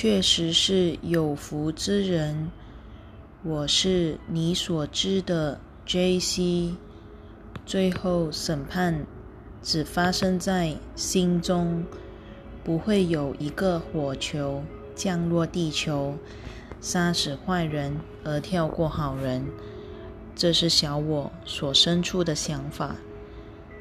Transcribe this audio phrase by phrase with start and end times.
[0.00, 2.52] 确实是有福之人。
[3.42, 6.76] 我是你所知的 J.C。
[7.66, 9.04] 最后审判
[9.60, 11.84] 只发生在心中，
[12.62, 14.62] 不会有一个火球
[14.94, 16.16] 降落地球，
[16.80, 19.44] 杀死坏人而跳过好人。
[20.36, 22.94] 这是小我所生出的想法。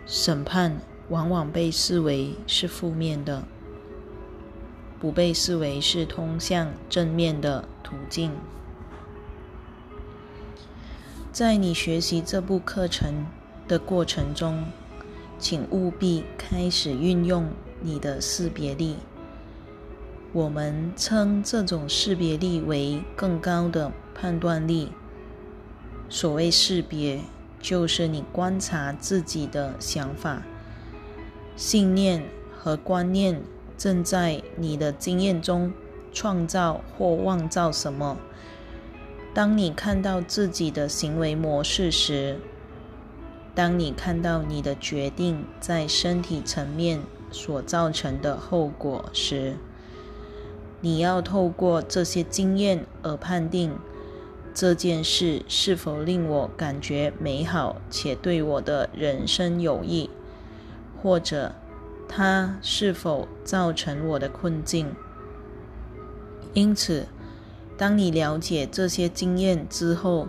[0.07, 3.43] 审判往往被视为是负面的，
[4.99, 8.31] 不被视为是通向正面的途径。
[11.31, 13.25] 在你学习这部课程。
[13.67, 14.63] 的过程中，
[15.37, 17.49] 请务必开始运用
[17.81, 18.95] 你的识别力。
[20.31, 24.93] 我们称这种识别力为更高的判断力。
[26.07, 27.19] 所谓识别，
[27.59, 30.43] 就是你观察自己的想法、
[31.57, 32.23] 信念
[32.57, 33.41] 和观念
[33.77, 35.71] 正在你的经验中
[36.11, 38.17] 创造或妄造什么。
[39.33, 42.39] 当你看到自己的行为模式时，
[43.53, 49.57] 当你看到你的决定在身体层面所造成的后果时，
[50.81, 53.75] 你要透过这些经验而判定
[54.53, 60.09] 这件事是否令我感觉美好且对我的人生有益，
[61.01, 61.53] 或者
[62.07, 64.93] 它是否造成我的困境。
[66.53, 67.07] 因此，
[67.77, 70.27] 当你了解这些经验之后，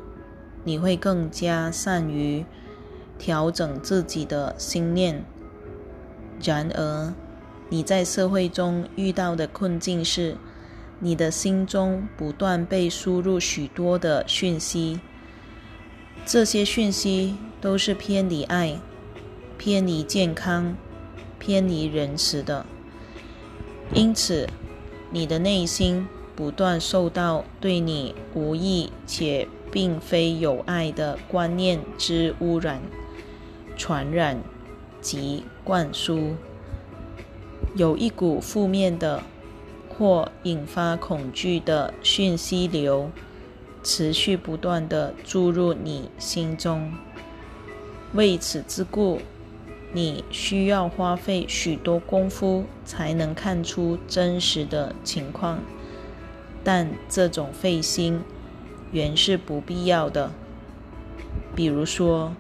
[0.65, 2.45] 你会更加善于。
[3.21, 5.25] 调整自己的心念。
[6.41, 7.13] 然而，
[7.69, 10.37] 你在社会中遇到的困境是，
[11.01, 15.01] 你的心中不断被输入许多的讯息，
[16.25, 18.79] 这些讯息都是偏离爱、
[19.59, 20.77] 偏离健康、
[21.39, 22.67] 偏离仁慈的。
[23.95, 24.49] 因此，
[25.11, 26.07] 你的内心
[26.37, 32.81] 不断受到对你无意且并非有爱的观念之污染。
[33.77, 34.43] 传染
[35.01, 36.35] 及灌输，
[37.77, 39.23] 有一股负面的
[39.89, 43.11] 或引发恐惧的讯息流，
[43.83, 46.93] 持续不断的注入你心中。
[48.15, 49.21] 为此之故，
[49.93, 55.59] 你需要花费许多功夫才能看出真实的情况，
[56.63, 58.21] 但这种费心
[58.93, 60.31] 原是不必要的。
[61.55, 62.33] 比如说。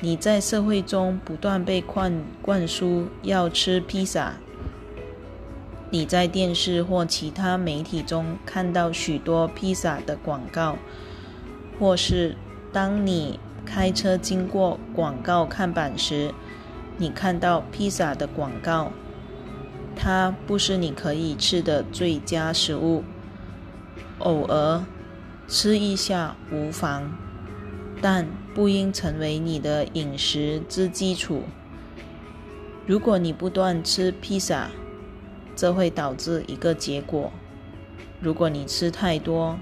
[0.00, 4.34] 你在社会中不断被灌灌输要吃披萨，
[5.90, 10.76] 你在电视或其他媒体中看到许多披萨的广告，
[11.80, 12.36] 或是
[12.72, 16.32] 当你开车经过广告看板时，
[16.98, 18.92] 你看到披萨的广告，
[19.96, 23.02] 它不是你可以吃的最佳食物，
[24.18, 24.84] 偶尔
[25.46, 27.10] 吃一下无妨。
[28.00, 31.42] 但不应成为你的饮食之基础。
[32.86, 34.68] 如果你不断吃披萨，
[35.56, 37.32] 这会导致一个结果：
[38.20, 39.58] 如果你吃太多，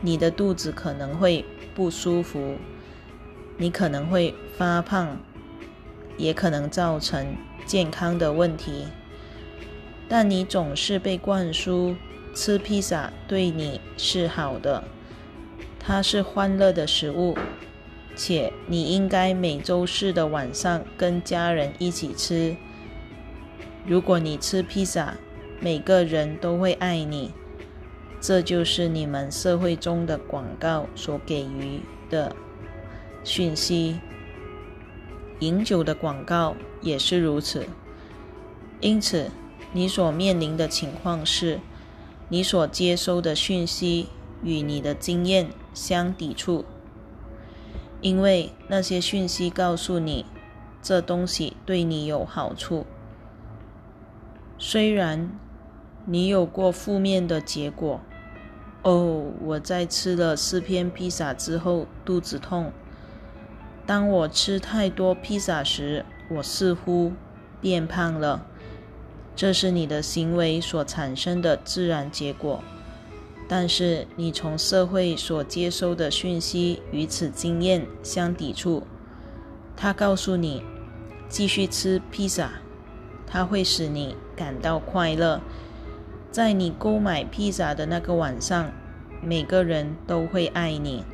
[0.00, 1.44] 你的肚子可能会
[1.74, 2.56] 不舒服，
[3.58, 5.18] 你可能会发胖，
[6.20, 7.34] 也可能造成
[7.66, 8.86] 健康的问题。
[10.08, 11.96] 但你总是被灌输
[12.34, 14.84] 吃披萨对你是好的。
[15.78, 17.36] 它是欢乐的食物，
[18.14, 22.54] 且你应该每周四的晚上跟家人一起吃。
[23.86, 25.14] 如果你吃披萨，
[25.58, 27.32] 每个人都会爱你。
[28.20, 31.80] 这就是你们社会中的广告所给予
[32.10, 32.36] 的
[33.24, 33.98] 讯息。
[35.40, 37.66] 饮酒的广告也是如此。
[38.80, 39.30] 因此，
[39.72, 41.60] 你所面临的情况是，
[42.28, 44.08] 你所接收的讯息
[44.42, 45.50] 与你的经验。
[45.72, 46.64] 相抵触，
[48.00, 50.26] 因为那些讯息告诉你
[50.82, 52.84] 这东西对你有好处。
[54.58, 55.30] 虽然
[56.06, 58.00] 你有过负面的结果，
[58.82, 62.72] 哦，我在吃了四片披萨之后肚子痛。
[63.90, 67.12] 当我吃太多披萨时，我似乎
[67.60, 68.46] 变胖了。
[69.34, 72.62] 这是你的行为所产生的自然结果。
[73.48, 78.84] 但是你从社会所接收的讯息与此经验相抵触。
[79.76, 80.62] 他告诉你
[81.28, 82.48] 继续吃披萨，
[83.26, 85.40] 它会使你感到快乐。
[86.30, 88.70] 在你购买披萨的那个晚上，
[89.20, 91.04] 每个人都会爱你。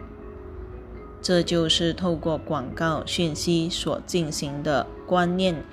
[1.20, 5.64] 这就是透过广告讯息所进行的观念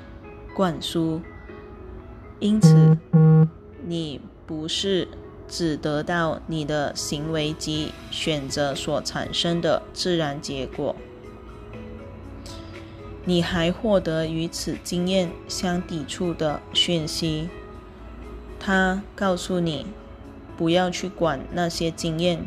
[0.55, 1.21] 灌输。
[2.39, 2.97] 因此。
[3.85, 5.09] 你不是
[5.45, 10.95] 只得到你的行为及选择所产生的自然结果，
[13.25, 17.49] 你还获得与此经验相抵触的讯息。
[18.57, 19.85] 他告诉你，
[20.55, 22.45] 不要去管那些经验，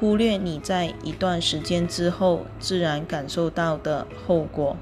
[0.00, 4.74] 忽略你在一段时间之后自然感受到的后果。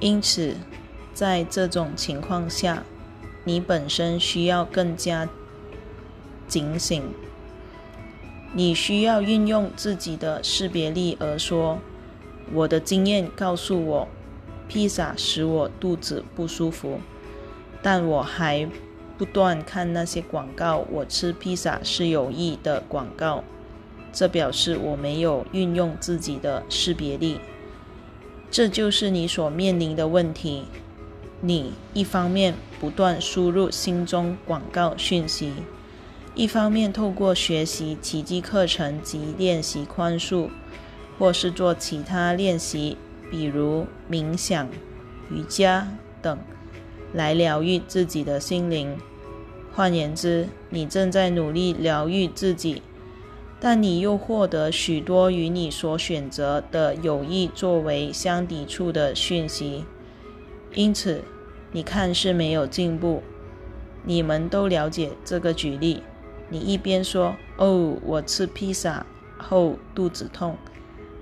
[0.00, 0.56] 因此，
[1.14, 2.82] 在这种情况下，
[3.44, 5.28] 你本身需要更加
[6.48, 7.04] 警醒。
[8.52, 11.78] 你需要运用自己的识别力而说
[12.52, 14.08] ：“我的经验告诉我，
[14.66, 16.98] 披萨使我肚子不舒服，
[17.80, 18.68] 但我还
[19.16, 23.44] 不断看那些广告，我吃披萨是有益的广告。
[24.12, 27.40] 这表示我没有运用自己的识别力。”
[28.50, 30.64] 这就是你所面临的问题。
[31.40, 35.52] 你一方面不断输入心中广告讯息，
[36.34, 40.50] 一方面透过学习奇迹课程及练习宽恕，
[41.18, 42.96] 或是做其他练习，
[43.30, 44.68] 比如冥想、
[45.30, 45.88] 瑜伽
[46.20, 46.38] 等，
[47.12, 48.96] 来疗愈自己的心灵。
[49.74, 52.82] 换言之，你正在努力疗愈自己。
[53.64, 59.84] 但你又获得许多与你所选择的有意作为相抵触的讯息，
[60.74, 61.22] 因此
[61.70, 63.22] 你看似没有进步。
[64.04, 66.02] 你们都了解这个举例。
[66.48, 69.06] 你一边说“哦，我吃披萨
[69.38, 70.56] 后肚子痛”，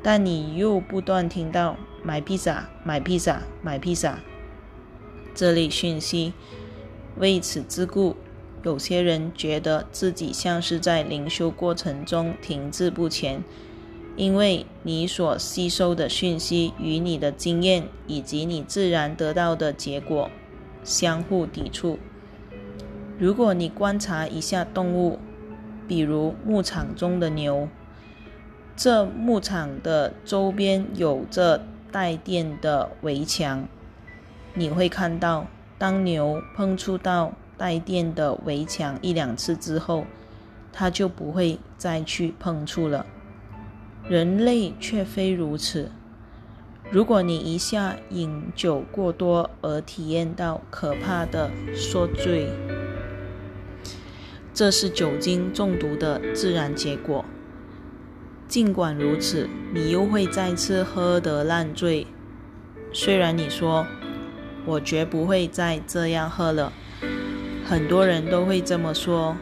[0.03, 4.19] 但你又不断听到“买披萨，买披萨，买披萨”
[5.35, 6.33] 这类讯息。
[7.17, 8.17] 为此之故。
[8.63, 13.43] 有些人觉得自己像是在灵修过程中停滞不前，
[14.17, 20.31] 因为你所吸收的讯息与你的经验以及你自然得到的结果
[20.85, 21.99] 相互抵触。
[23.19, 25.19] 如果你观察一下动物，
[25.89, 27.67] 比如牧场中的牛，
[28.77, 33.67] 这牧场的周边有着带电的围墙，
[34.55, 35.47] 你会看到，
[35.79, 37.33] 当牛碰触到。
[37.61, 40.07] 带电的围墙一两次之后，
[40.73, 43.05] 它就不会再去碰触了。
[44.09, 45.93] 人类却非如此。
[46.91, 52.49] 如果你一下饮酒过多而体验到可怕的说醉，
[54.55, 57.27] 这是酒精中毒的自然结果。
[58.49, 62.07] 尽管如此，你又会再次喝得烂醉。
[62.91, 63.87] 虽然你说
[64.67, 66.73] “我绝不会再这样喝了”。
[67.65, 69.37] 很多人都会这么说。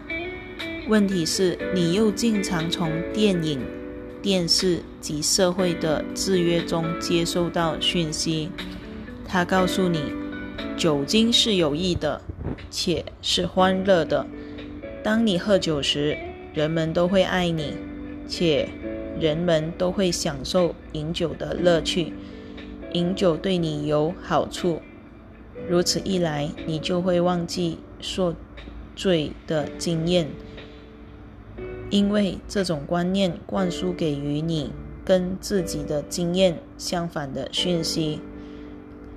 [0.88, 3.60] 问题是，你又经常从电影、
[4.22, 8.50] 电视及社会的制约中接受到讯息。
[9.26, 10.00] 他告诉你，
[10.76, 12.20] 酒精是有益的，
[12.70, 14.26] 且是欢乐的。
[15.02, 16.16] 当你喝酒时，
[16.54, 17.74] 人们都会爱你，
[18.26, 18.68] 且
[19.20, 22.12] 人们都会享受饮酒的乐趣。
[22.92, 24.80] 饮酒对你有好处。
[25.68, 27.78] 如此一来，你就会忘记。
[28.00, 28.32] 受
[28.94, 30.28] 罪的经验，
[31.90, 34.70] 因为这种观念灌输给予你
[35.04, 38.20] 跟自己的经验相反的讯息，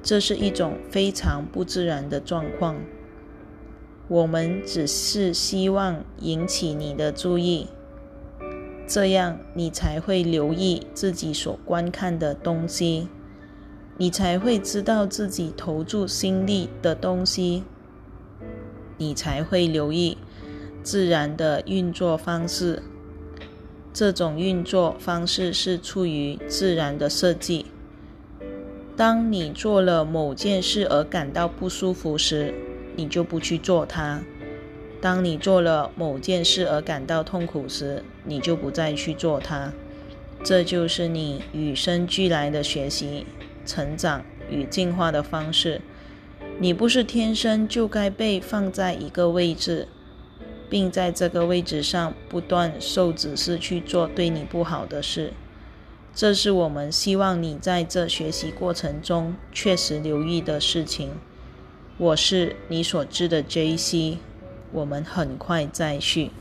[0.01, 2.75] 这是一种非常不自然的状况。
[4.08, 7.67] 我们只是希望引起你的注意，
[8.88, 13.08] 这样你才会留意自己所观看的东西，
[14.01, 17.62] 你才会知道自己投注心力的东西。
[18.98, 20.17] 你才会留意
[20.81, 22.81] 自然的运作方式。
[23.93, 27.67] 这种运作方式是出于自然的设计。
[28.98, 32.51] 当你做了某件事而感到不舒服时，
[32.96, 34.24] 你就不去做它；
[35.00, 39.72] 当你做了某件事而感到痛苦时，你就不再去做它。
[40.43, 43.27] 这就是你与生俱来的学习、
[43.65, 45.81] 成长与进化的方式。
[46.59, 49.87] 你不是天生就该被放在一个位置，
[50.69, 55.33] 并在这个位置上不断受指示去做对你不好的事。
[56.13, 61.11] 这是我们希望你在这学习过程中确实留意的事情。
[61.97, 64.17] 我是你所知的 J.C.，
[64.71, 66.31] 我们很快再续。